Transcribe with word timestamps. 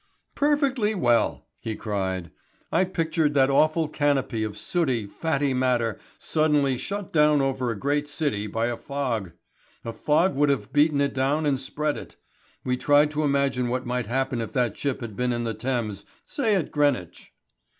"Perfectly 0.33 0.95
well," 0.95 1.45
he 1.59 1.75
cried. 1.75 2.31
"I 2.71 2.85
pictured 2.85 3.35
that 3.35 3.51
awful 3.51 3.87
canopy 3.87 4.43
of 4.43 4.57
sooty, 4.57 5.05
fatty 5.05 5.53
matter 5.53 5.99
suddenly 6.17 6.75
shut 6.79 7.13
down 7.13 7.39
over 7.39 7.69
a 7.69 7.77
great 7.77 8.07
city 8.09 8.47
by 8.47 8.65
a 8.65 8.77
fog. 8.77 9.33
A 9.85 9.93
fog 9.93 10.33
would 10.33 10.49
have 10.49 10.73
beaten 10.73 11.01
it 11.01 11.13
down 11.13 11.45
and 11.45 11.59
spread 11.59 11.97
it. 11.97 12.15
We 12.63 12.77
tried 12.77 13.11
to 13.11 13.21
imagine 13.21 13.69
what 13.69 13.85
might 13.85 14.07
happen 14.07 14.41
if 14.41 14.53
that 14.53 14.75
ship 14.75 15.01
had 15.01 15.15
been 15.15 15.31
in 15.31 15.43
the 15.43 15.53
Thames, 15.53 16.03
say 16.25 16.55
at 16.55 16.71
Greenwich." 16.71 17.31